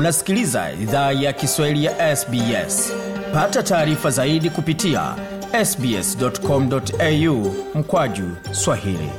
Unasikiliza 0.00 0.72
idhaa 0.82 1.12
ya 1.12 1.32
Kiswahili 1.32 1.84
ya 1.84 2.16
SBS. 2.16 2.92
Pata 3.34 3.62
taarifa 3.62 4.10
zaidi 4.10 4.50
kupitia 4.50 5.14
sbs.com.au 5.64 7.54
mkwaju 7.74 8.24
swahili. 8.52 9.10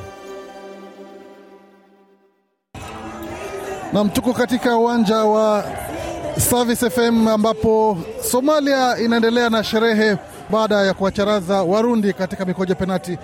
Nam, 3.94 4.10
tuko 4.10 4.34
katika 4.34 4.78
uwanja 4.78 5.18
wa 5.18 5.64
Service 6.38 6.90
FM 6.90 7.28
ambapo 7.28 7.98
Somalia 8.32 8.98
inaendelea 8.98 9.50
na 9.50 9.64
sherehe 9.64 10.18
baada 10.50 10.76
ya 10.76 10.94
kuwacharaza 10.94 11.64
Warundi 11.64 12.14
katika 12.14 12.46
mikoja 12.46 12.76
penati, 12.76 13.18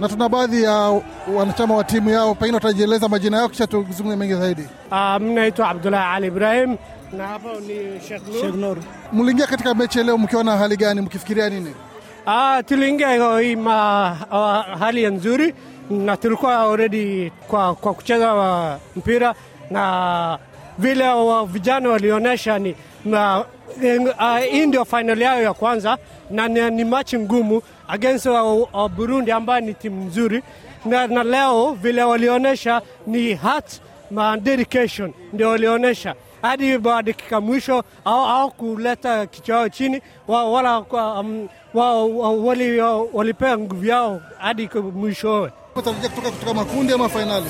na 0.00 0.08
tuna 0.08 0.28
baadhi 0.28 0.62
ya 0.62 1.00
wanachama 1.34 1.76
wa 1.76 1.84
timu 1.84 2.10
yao, 2.10 2.34
pengine 2.34 2.54
watajieleza 2.56 3.08
majina 3.08 3.36
yao 3.36 3.48
kisha 3.48 3.66
tuzungumze 3.66 4.16
mengi 4.16 4.34
zaidi. 4.34 4.62
Uh, 4.90 5.16
mi 5.20 5.34
naitwa 5.34 5.68
Abdullah 5.68 6.14
Ali 6.14 6.26
Ibrahim 6.26 6.76
na 7.12 7.26
hapa 7.28 7.48
ni 7.60 8.00
Sheikh 8.08 8.54
Nur. 8.54 8.76
Mliingia 9.12 9.46
katika 9.46 9.74
mechi 9.74 10.02
leo 10.02 10.18
mkiwa 10.18 10.44
na 10.44 10.56
hali 10.56 10.76
gani, 10.76 11.00
mkifikiria 11.00 11.50
nini? 11.50 11.74
Ah, 12.26 12.62
tuliingia 12.62 13.38
hii 13.40 13.56
ma, 13.56 14.16
uh, 14.30 14.78
hali 14.78 15.06
nzuri 15.06 15.54
na 15.90 16.16
tulikuwa 16.16 16.58
already 16.60 17.30
kwa, 17.48 17.74
kwa 17.74 17.94
kucheza 17.94 18.34
wa 18.34 18.78
mpira 18.96 19.34
na 19.70 20.38
vile 20.78 21.08
wa 21.08 21.46
vijana 21.46 21.88
walionyesha 21.88 22.58
ni 22.58 22.74
na, 23.04 23.40
uh, 23.40 24.38
hii 24.50 24.66
ndio 24.66 24.84
final 24.84 25.20
yao 25.22 25.42
ya 25.42 25.54
kwanza 25.54 25.98
na 26.30 26.48
ni, 26.48 26.70
ni 26.70 26.84
machi 26.84 27.18
ngumu 27.18 27.62
against 27.88 28.26
wa, 28.26 28.54
wa 28.54 28.88
Burundi 28.88 29.30
ambayo 29.32 29.60
ni 29.60 29.74
timu 29.74 30.04
nzuri 30.04 30.42
na, 30.84 31.06
na 31.06 31.22
leo 31.24 31.72
vile 31.72 32.02
walionyesha 32.02 32.82
ni 33.06 33.34
heart 33.34 33.80
na 34.10 34.36
dedication 34.36 35.12
ndio 35.32 35.48
walionyesha 35.48 36.14
hadi 36.42 36.78
dakika 37.02 37.40
mwisho 37.40 37.82
au, 38.04 38.24
au 38.26 38.50
kuleta 38.50 39.26
kichwa 39.26 39.56
yao 39.56 39.68
chini 39.68 40.00
wa, 40.28 40.44
wala 40.50 40.80
um, 40.80 41.48
wa, 41.74 42.04
wa, 42.06 42.30
wali, 42.32 42.80
walipea 43.12 43.58
nguvu 43.58 43.84
yao 43.86 44.20
hadi 44.38 44.68
mwishowe. 44.94 45.50
Tarajia 45.84 46.08
kutoka 46.08 46.30
kutoka 46.30 46.54
makundi 46.54 46.92
ama 46.92 47.08
fainali? 47.08 47.46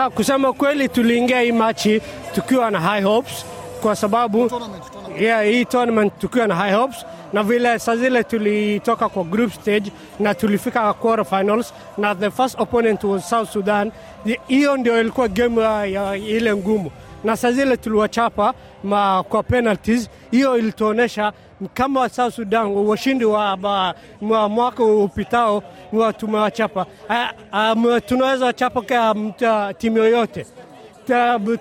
Ah, 0.00 0.10
kusema 0.10 0.52
kweli 0.52 0.88
tuliingia 0.88 1.40
hii 1.40 1.52
machi 1.52 2.00
tukiwa 2.34 2.70
na 2.70 2.80
high 2.80 3.02
hopes 3.02 3.44
kwa 3.82 3.96
sababu 3.96 4.48
Tournament, 4.48 4.84
tournament. 4.92 5.20
yeah, 5.22 5.44
hii 5.44 5.64
tournament 5.64 6.12
tukiwa 6.18 6.46
na 6.46 6.54
high 6.56 6.74
hopes 6.74 7.06
na 7.32 7.42
vile 7.42 7.78
saa 7.78 7.96
zile 7.96 8.24
tulitoka 8.24 9.08
kwa 9.08 9.24
group 9.24 9.52
stage 9.52 9.92
na 10.20 10.34
tulifika 10.34 10.92
quarter 10.92 11.24
finals 11.24 11.74
na 11.98 12.14
the 12.14 12.30
first 12.30 12.60
opponent 12.60 13.04
was 13.04 13.28
South 13.30 13.50
Sudan. 13.50 13.92
Hiyo 14.48 14.76
ndio 14.76 15.00
ilikuwa 15.00 15.28
game 15.28 15.62
ya, 15.62 15.86
ya 15.86 16.16
ile 16.16 16.56
ngumu 16.56 16.90
na 17.24 17.36
saa 17.36 17.52
zile 17.52 17.76
tuliwachapa 17.76 18.54
ma, 18.84 19.22
kwa 19.22 19.42
penalties. 19.42 20.10
Hiyo 20.30 20.58
ilituonyesha 20.58 21.32
kama 21.74 22.08
South 22.08 22.34
Sudan 22.34 22.66
washindi 22.66 23.24
wa 23.24 23.56
ma, 23.56 23.94
mwaka 24.48 24.84
upitao 24.84 25.62
wa 25.92 26.12
tumewachapa. 26.12 26.86
Uh, 27.08 27.86
uh, 27.86 27.98
tunaweza 28.06 28.46
wachapa 28.46 28.82
kwa 28.82 29.74
timu 29.78 29.98
yoyote 29.98 30.46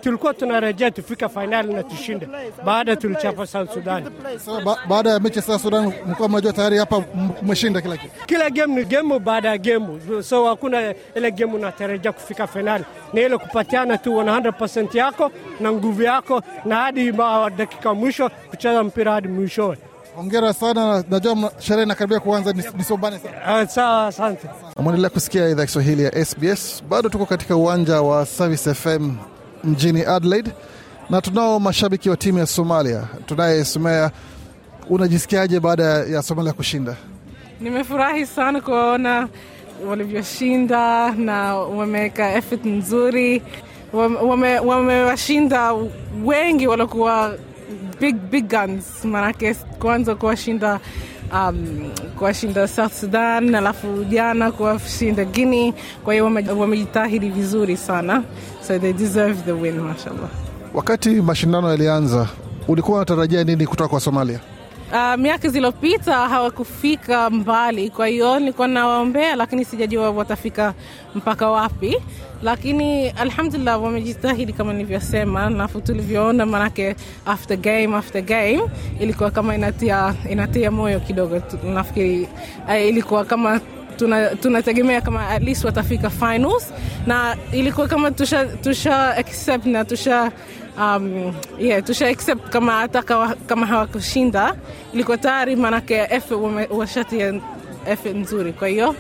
tulikuwa 0.02 0.34
tunarejea 0.34 0.92
tufika 0.92 1.30
fainali 1.30 1.74
na 1.74 1.84
tushinde 1.84 2.28
baada 2.66 2.96
tulichapa 2.96 3.48
South 3.48 3.74
Sudan. 3.74 4.04
So, 4.46 4.62
ba, 4.62 4.78
baada 4.90 5.10
ya 5.10 5.20
mechi 5.20 5.42
South 5.42 5.62
Sudan 5.62 5.94
mlikuwa 6.06 6.30
mnajua 6.30 6.54
tayari 6.54 6.78
hapa 6.78 7.04
mmeshinda 7.42 7.82
kila 7.82 7.98
kitu. 7.98 8.14
Kila 8.26 8.50
game 8.50 8.76
ni 8.76 8.86
game 8.86 9.20
baada 9.20 9.50
ya 9.50 9.58
game, 9.58 9.88
so 10.24 10.46
hakuna 10.46 10.94
ile 11.16 11.32
game 11.32 11.54
unatarajia 11.54 12.12
kufika 12.12 12.48
fainali, 12.48 12.86
ni 13.14 13.22
ile 13.22 13.38
kupatiana 13.38 13.98
tu 13.98 14.12
100% 14.12 14.98
yako 14.98 15.32
na 15.60 15.72
nguvu 15.72 16.02
yako 16.04 16.42
na 16.66 16.76
hadi 16.76 17.12
dakika 17.58 17.94
mwisho 17.94 18.30
kucheza 18.50 18.84
mpira 18.84 19.12
hadi 19.12 19.28
mwishowe. 19.28 19.78
Hongera 20.16 20.54
sana, 20.54 21.04
najua 21.10 21.52
sherehe 21.60 21.84
inakaribia 21.84 22.20
kuanza, 22.20 22.54
nisobane 22.54 23.20
sana. 23.20 23.62
Uh, 23.64 23.70
sawa, 23.70 24.08
asante. 24.08 24.48
Mwendelea 24.80 25.10
kusikia 25.10 25.50
idhaa 25.50 25.66
Kiswahili 25.66 26.04
ya 26.04 26.26
SBS. 26.26 26.84
Bado 26.90 27.10
tuko 27.10 27.26
katika 27.26 27.56
uwanja 27.56 28.02
wa 28.02 28.26
Service 28.26 28.74
FM 28.74 29.16
mjini 29.64 30.02
Adelaide 30.06 30.52
na 31.10 31.22
tunao 31.22 31.60
mashabiki 31.60 32.10
wa 32.10 32.18
timu 32.18 32.38
ya 32.40 32.46
Somalia. 32.46 33.04
Tunaye 33.26 33.66
Sumea, 33.66 34.12
unajisikiaje 34.90 35.60
baada 35.60 35.84
ya 35.84 36.22
Somalia 36.22 36.54
kushinda? 36.54 36.96
Nimefurahi 37.62 38.26
sana 38.26 38.62
kuwaona 38.62 39.28
walivyoshinda 39.88 41.12
na 41.12 41.56
wameweka 41.56 42.34
effort 42.36 42.66
nzuri, 42.66 43.42
wamewashinda 44.66 45.74
wame 45.74 45.90
wengi 46.26 46.68
waliokuwa 46.68 47.38
big, 48.00 48.16
big 48.16 48.50
guns, 48.50 49.06
maanake 49.06 49.54
kwanza 49.54 50.16
kuwashinda 50.16 50.80
um, 51.34 51.92
kuwashinda 52.18 52.68
South 52.68 52.94
Sudan, 52.94 53.56
alafu 53.56 54.04
jana 54.10 54.52
kuwashinda 54.52 55.26
Guinea. 55.26 55.74
Kwa 56.04 56.14
hiyo 56.14 56.26
wamejitahidi 56.58 57.30
vizuri 57.30 57.78
sana, 57.78 58.24
so 58.68 58.80
they 58.80 58.94
deserve 58.94 59.42
the 59.46 59.52
win, 59.52 59.80
mashallah. 59.80 60.30
Wakati 60.74 61.10
mashindano 61.10 61.70
yalianza, 61.70 62.28
ulikuwa 62.68 62.98
unatarajia 62.98 63.44
nini 63.44 63.68
kutoka 63.68 63.88
kwa 63.90 64.00
Somalia? 64.00 64.40
Uh, 64.92 65.16
miaka 65.18 65.50
zilizopita 65.50 66.14
hawakufika 66.30 67.30
mbali, 67.30 67.90
kwa 67.90 68.08
hiyo 68.08 68.40
nilikuwa 68.40 68.68
nawaombea, 68.68 69.36
lakini 69.36 69.66
sijajua 69.66 70.10
watafika 70.12 70.74
mpaka 71.16 71.50
wapi, 71.50 71.98
lakini 72.44 73.10
alhamdulillah 73.10 73.84
wamejitahidi 73.84 74.54
kama 74.54 74.74
nilivyosema, 74.74 75.50
nafu 75.50 75.82
tulivyoona, 75.82 76.46
manake 76.46 76.96
after 77.26 77.58
game 77.58 77.96
after 77.98 78.22
game 78.22 78.62
ilikuwa 79.00 79.32
kama 79.32 79.56
inatia, 79.56 80.16
inatia 80.30 80.72
moyo 80.72 81.00
kidogo. 81.00 81.42
Nafikiri 81.74 82.28
uh, 82.68 82.82
ilikuwa 82.88 83.26
kama 83.26 83.60
tunategemea 84.42 85.02
tuna 85.02 85.20
kama 85.20 85.30
at 85.30 85.44
least 85.44 85.66
watafika 85.66 86.10
finals, 86.10 86.74
na 87.08 87.38
ilikuwa 87.52 87.88
kama 87.88 88.12
tusha, 88.12 88.46
tusha 88.46 89.18
accept 89.18 89.66
na 89.66 89.86
tusha 89.86 90.32
um, 90.78 91.34
yeah, 91.60 91.84
tusha 91.84 92.08
accept 92.08 92.50
kama 92.50 92.72
hata 92.72 93.02
kama 93.48 93.66
hawakushinda 93.66 94.56
ilikuwa 94.94 95.18
tayari, 95.18 95.56
washati 95.56 96.74
washatia 96.74 97.34
efe 97.88 98.14
nzuri, 98.14 98.54
kwa 98.54 98.68
hiyo 98.68 98.96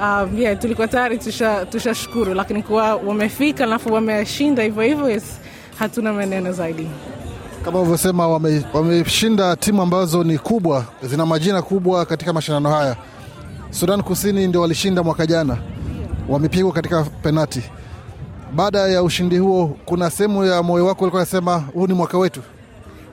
um, 0.00 0.38
yeah, 0.38 0.58
tulikuwa 0.58 0.88
tayari 0.88 1.18
tushashukuru, 1.70 2.24
tusha 2.24 2.34
lakini 2.34 2.62
kuwa 2.62 2.94
wamefika 2.94 3.64
alafu 3.64 3.92
wameshinda 3.92 4.62
hivyo 4.62 4.82
hivyo, 4.82 5.10
yes, 5.10 5.24
hatuna 5.78 6.12
maneno 6.12 6.52
zaidi. 6.52 6.88
Kama 7.64 7.78
ulivyosema, 7.80 8.28
wameshinda 8.72 9.44
wame 9.44 9.56
timu 9.56 9.82
ambazo 9.82 10.24
ni 10.24 10.38
kubwa, 10.38 10.84
zina 11.02 11.26
majina 11.26 11.62
kubwa 11.62 12.06
katika 12.06 12.32
mashindano 12.32 12.70
haya. 12.70 12.96
Sudan 13.74 14.02
Kusini 14.02 14.46
ndio 14.46 14.60
walishinda 14.60 15.02
mwaka 15.02 15.26
jana, 15.26 15.58
wamepigwa 16.28 16.72
katika 16.72 17.02
penati. 17.04 17.62
Baada 18.54 18.78
ya 18.78 19.02
ushindi 19.02 19.38
huo, 19.38 19.76
kuna 19.84 20.10
sehemu 20.10 20.44
ya 20.44 20.62
moyo 20.62 20.86
wako 20.86 21.04
ulikuwa 21.04 21.22
nasema 21.22 21.58
huu 21.58 21.86
ni 21.86 21.94
mwaka 21.94 22.18
wetu? 22.18 22.40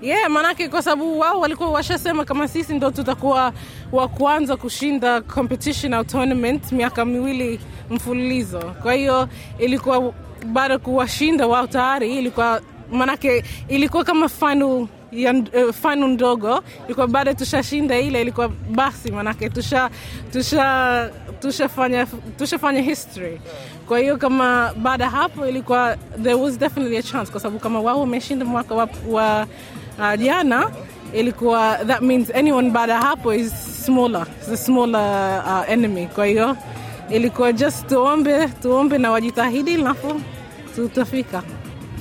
Yeah, 0.02 0.30
maanake 0.30 0.70
kwa 0.70 0.82
sababu 0.82 1.20
wao 1.20 1.40
walikuwa 1.40 1.70
washasema 1.72 2.26
kama 2.26 2.48
sisi 2.48 2.74
ndo 2.74 2.92
tutakuwa 2.92 3.54
wa 3.92 4.08
kwanza 4.08 4.58
kushinda 4.58 5.22
competition 5.22 5.94
au 5.94 6.04
tournament 6.04 6.72
miaka 6.72 7.06
miwili 7.06 7.60
mfululizo. 7.90 8.60
Kwa 8.82 8.94
hiyo 8.94 9.30
ilikuwa 9.60 10.14
baada 10.46 10.78
kuwashinda 10.80 11.48
wao 11.48 11.68
tayari, 11.68 12.18
ilikuwa 12.18 12.62
maanake 12.92 13.44
ilikuwa 13.68 14.04
kama 14.04 14.30
final 14.30 14.88
ya 15.12 15.34
uh, 15.34 15.74
fanu 15.74 16.08
ndogo 16.08 16.64
ilikuwa 16.86 17.08
baada 17.08 17.34
tushashinda 17.34 18.00
ile, 18.00 18.22
ilikuwa 18.22 18.50
basi, 18.50 19.12
manake 19.12 19.50
tusha 19.50 19.90
tusha 20.34 21.10
tushafanya 21.40 22.06
tushafanya 22.38 22.82
history. 22.82 23.42
Kwa 23.88 24.00
hiyo 24.00 24.18
kama 24.18 24.74
baada 24.78 25.10
hapo 25.10 25.48
ilikuwa 25.48 25.98
there 26.24 26.34
was 26.36 26.60
definitely 26.60 26.98
a 26.98 27.04
chance, 27.04 27.32
kwa 27.32 27.42
sababu 27.42 27.60
kama 27.60 27.80
wao 27.82 28.00
wameshinda 28.00 28.46
mwaka 28.46 28.76
wa, 28.76 28.90
wa 29.10 29.48
uh, 30.00 30.20
jana 30.20 30.72
ilikuwa 31.14 31.78
that 31.88 32.02
means 32.02 32.36
anyone 32.36 32.70
baada 32.70 32.98
hapo 33.02 33.34
is 33.34 33.54
smaller, 33.86 34.28
is 34.42 34.50
a 34.50 34.58
smaller 34.58 35.44
uh, 35.48 35.70
enemy. 35.72 36.08
Kwa 36.08 36.26
hiyo 36.26 36.58
ilikuwa 37.10 37.54
just 37.54 37.88
tuombe 37.88 38.48
tuombe 38.48 38.98
na 38.98 39.12
wajitahidi, 39.12 39.74
alafu 39.76 40.22
tutafika 40.76 41.44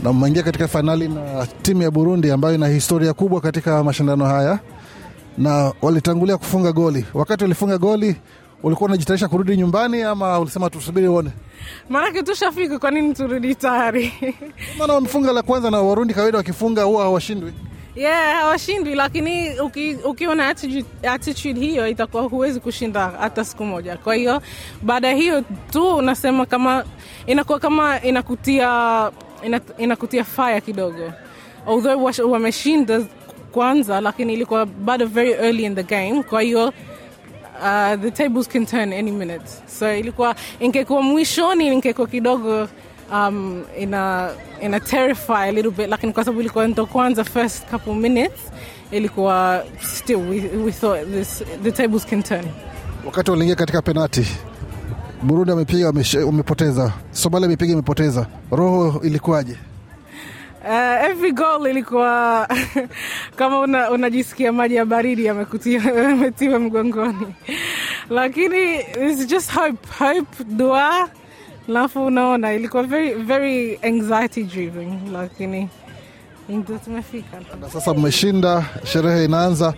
na 0.02 0.12
mmeingia 0.12 0.42
katika 0.42 0.68
fainali 0.68 1.08
na 1.08 1.46
timu 1.62 1.82
ya 1.82 1.90
Burundi 1.90 2.30
ambayo 2.30 2.54
ina 2.54 2.68
historia 2.68 3.12
kubwa 3.12 3.40
katika 3.40 3.84
mashindano 3.84 4.24
haya, 4.24 4.58
na 5.38 5.72
walitangulia 5.82 6.36
kufunga 6.36 6.72
goli. 6.72 7.04
Wakati 7.14 7.44
walifunga 7.44 7.78
goli, 7.78 8.16
ulikuwa 8.62 8.88
unajitayarisha 8.88 9.28
kurudi 9.28 9.56
nyumbani 9.56 10.02
ama 10.02 10.38
ulisema 10.40 10.70
tusubiri 10.70 11.08
uone? 11.08 11.30
Maanake 11.88 12.22
tushafika, 12.22 12.78
kwa 12.78 12.90
nini 12.90 13.14
turudi 13.14 13.54
tayari? 13.54 14.12
Maana 14.78 14.94
wamefunga 14.94 15.32
la 15.32 15.42
kwanza, 15.42 15.70
na 15.70 15.80
Warundi 15.82 16.14
kawaida 16.14 16.38
wakifunga 16.38 16.82
huwa 16.82 17.02
hawashindwi. 17.04 17.52
Yeah, 17.96 18.34
hawashindwi, 18.40 18.94
lakini 18.94 19.60
uki, 19.60 19.94
ukiwa 20.04 20.34
na 20.34 20.48
attitude, 20.48 20.84
attitude 21.08 21.60
hiyo 21.60 21.88
itakuwa 21.88 22.22
huwezi 22.22 22.60
kushinda 22.60 23.12
hata 23.20 23.44
siku 23.44 23.64
moja. 23.64 23.96
Kwa 23.96 24.14
hiyo 24.14 24.42
baada 24.82 25.08
ya 25.08 25.14
hiyo 25.14 25.42
tu 25.70 25.96
unasema 25.96 26.46
kama 26.46 26.84
inakuwa 27.26 27.58
kama 27.58 28.02
inakutia 28.02 29.10
ina, 29.44 29.60
inakutia 29.78 30.24
fire 30.24 30.60
kidogo. 30.60 31.12
Although 31.66 32.30
wameshinda 32.32 33.00
kwanza 33.52 34.00
lakini 34.00 34.32
ilikuwa 34.32 34.66
bado 34.66 35.06
very 35.06 35.32
early 35.32 35.64
in 35.64 35.74
the 35.74 35.82
game. 35.82 36.22
Kwa 36.22 36.42
hiyo 36.42 36.72
uh, 37.62 38.00
the 38.02 38.10
tables 38.10 38.48
can 38.48 38.66
turn 38.66 38.92
any 38.92 39.10
minute. 39.10 39.44
So 39.78 39.94
ilikuwa 39.94 40.34
ingekuwa 40.60 41.02
mwishoni 41.02 41.66
ingekuwa 41.66 42.06
kidogo 42.06 42.68
um, 43.12 43.64
ina 43.78 44.30
ina 44.62 44.80
terrify 44.80 45.32
a 45.48 45.52
little 45.52 45.70
bit 45.70 45.88
lakini 45.88 46.12
kwa 46.12 46.24
sababu 46.24 46.40
ilikuwa 46.40 46.68
ndo 46.68 46.86
kwanza 46.86 47.24
first 47.24 47.70
couple 47.70 47.94
minutes 47.94 48.40
ilikuwa 48.90 49.64
still 49.80 50.16
we, 50.16 50.50
we 50.64 50.72
thought 50.72 51.12
this, 51.12 51.44
the 51.62 51.72
tables 51.72 52.06
can 52.06 52.22
turn. 52.22 52.44
Wakati 53.06 53.30
waliingia 53.30 53.56
katika 53.56 53.82
penati, 53.82 54.26
Burundi 55.22 55.50
wamepiga 55.50 55.86
wamepoteza, 56.26 56.92
Somalia 57.12 57.46
amepiga 57.46 57.72
imepoteza, 57.72 58.26
roho 58.50 59.00
ilikuwaje? 59.04 59.56
Uh, 60.64 61.04
every 61.10 61.32
goal 61.32 61.66
ilikuwa 61.70 62.48
kama 63.36 63.60
una, 63.60 63.90
unajisikia 63.90 64.52
maji 64.52 64.74
ya 64.74 64.84
baridi 64.84 65.24
yametiwa 66.04 66.58
mgongoni, 66.58 67.34
lakini 68.10 68.74
it's 68.80 69.26
just 69.26 69.52
hope, 69.52 69.88
hope, 69.98 70.44
dua, 70.44 71.08
alafu 71.68 72.06
unaona 72.06 72.52
ilikuwa 72.52 72.82
very, 72.82 73.14
very 73.14 73.78
anxiety 73.82 74.42
driven, 74.44 74.98
lakini 75.12 75.68
ndio 76.48 76.78
tumefika. 76.78 77.36
Na 77.60 77.70
sasa 77.70 77.94
mmeshinda, 77.94 78.64
sherehe 78.84 79.24
inaanza, 79.24 79.74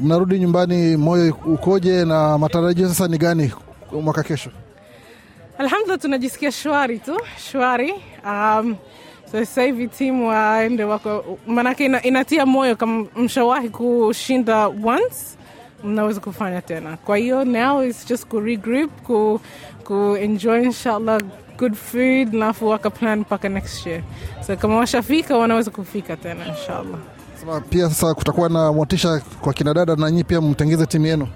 mnarudi 0.00 0.38
nyumbani, 0.38 0.96
moyo 0.96 1.36
ukoje 1.46 2.04
na 2.04 2.38
matarajio 2.38 2.88
sasa 2.88 3.08
ni 3.08 3.18
gani 3.18 3.52
mwaka 4.02 4.22
kesho? 4.22 4.50
Alhamdulillah, 5.58 5.98
tunajisikia 6.00 6.52
shwari 6.52 6.98
tu, 6.98 7.20
shwari. 7.50 7.94
Um, 8.26 8.76
so 9.30 9.38
sasa 9.44 9.62
hivi 9.62 9.88
timu 9.88 10.28
waende 10.28 10.84
wako, 10.84 11.38
maanake 11.46 11.84
ina, 11.84 12.02
inatia 12.02 12.46
moyo 12.46 12.76
kama 12.76 13.06
mshawahi 13.16 13.68
kushinda 13.68 14.66
once 14.68 15.38
mnaweza 15.84 16.20
kufanya 16.20 16.62
tena. 16.62 16.96
Kwa 16.96 17.16
hiyo 17.16 17.44
now 17.44 17.82
is 17.84 18.06
just 18.06 18.26
ku 18.26 18.40
regroup, 18.40 18.90
ku, 19.02 19.40
ku 19.84 20.16
enjoy 20.16 20.62
inshallah 20.64 21.20
good 21.58 21.74
food, 21.74 22.34
alafu 22.34 22.68
waka 22.68 22.90
plan 22.90 23.18
mpaka 23.20 23.48
next 23.48 23.86
year. 23.86 24.02
So 24.46 24.56
kama 24.56 24.76
washafika 24.76 25.36
wanaweza 25.38 25.70
kufika 25.70 26.16
tena 26.16 26.46
inshallah. 26.46 26.98
Sema 27.40 27.60
pia 27.60 27.88
sasa 27.88 28.14
kutakuwa 28.14 28.48
na 28.48 28.72
motisha 28.72 29.20
kwa 29.40 29.52
kinadada 29.52 29.96
na 29.96 30.10
nyinyi 30.10 30.24
pia 30.24 30.40
mtengeze 30.40 30.86
timu 30.86 31.06
yenu. 31.06 31.28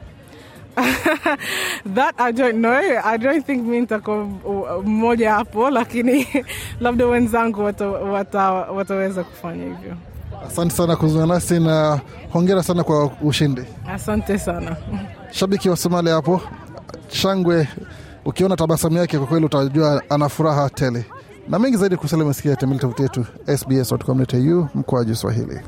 That 1.95 2.15
I 2.19 2.33
don't 2.33 2.59
know. 2.59 3.01
I 3.05 3.17
don't 3.19 3.47
think 3.47 3.67
mi 3.67 3.81
nitakuwa 3.81 4.25
mmoja 4.85 5.33
hapo, 5.35 5.71
lakini 5.71 6.27
labda 6.81 7.07
wenzangu 7.07 7.65
wata, 7.65 7.89
wata, 7.89 8.43
wataweza 8.53 9.25
kufanya 9.25 9.65
hivyo. 9.65 9.97
Asante 10.47 10.75
sana 10.75 10.97
kuzungumza 10.97 11.35
nasi 11.35 11.61
na 11.61 12.01
hongera 12.33 12.63
sana 12.63 12.85
kwa 12.85 13.11
ushindi. 13.23 13.63
Asante 13.89 14.39
sana. 14.39 14.77
Shabiki 15.31 15.69
wa 15.69 15.77
Somalia 15.77 16.15
hapo, 16.15 16.41
shangwe, 17.09 17.69
ukiona 18.25 18.57
tabasamu 18.57 18.97
yake 18.97 19.19
kwa 19.19 19.27
kweli 19.27 19.47
utajua 19.47 20.03
ana 20.11 20.29
furaha 20.29 20.71
tele. 20.71 21.05
Na 21.49 21.59
mengi 21.59 21.77
zaidi 21.77 21.97
kusalia 21.97 22.25
umesikia, 22.25 22.57
tembele 22.57 22.81
tovuti 22.81 23.03
yetu 23.03 23.27
sbs.com.au 23.57 24.69
mkoaji 24.75 25.15
Swahili. 25.15 25.61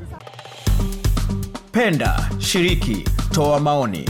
Penda, 1.71 2.29
shiriki, 2.39 3.05
toa 3.31 3.59
maoni. 3.59 4.09